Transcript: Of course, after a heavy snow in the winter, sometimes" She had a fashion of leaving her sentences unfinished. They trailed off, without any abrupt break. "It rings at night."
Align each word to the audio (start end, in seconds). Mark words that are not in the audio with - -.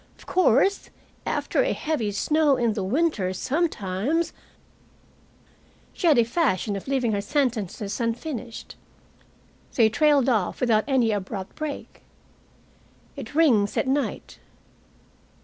Of 0.17 0.25
course, 0.25 0.89
after 1.27 1.61
a 1.61 1.73
heavy 1.73 2.11
snow 2.11 2.55
in 2.57 2.73
the 2.73 2.81
winter, 2.83 3.33
sometimes" 3.33 4.33
She 5.93 6.07
had 6.07 6.17
a 6.17 6.23
fashion 6.23 6.75
of 6.75 6.87
leaving 6.87 7.11
her 7.11 7.21
sentences 7.21 7.99
unfinished. 8.01 8.75
They 9.75 9.89
trailed 9.89 10.27
off, 10.27 10.59
without 10.59 10.85
any 10.87 11.11
abrupt 11.11 11.55
break. 11.55 12.01
"It 13.15 13.35
rings 13.35 13.77
at 13.77 13.87
night." 13.87 14.39